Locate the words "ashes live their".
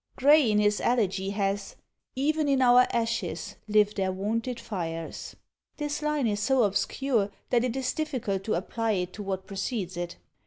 2.91-4.11